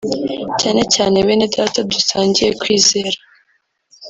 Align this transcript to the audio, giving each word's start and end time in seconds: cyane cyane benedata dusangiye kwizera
cyane 0.59 0.81
cyane 0.93 1.17
benedata 1.27 1.79
dusangiye 1.91 2.49
kwizera 2.59 3.17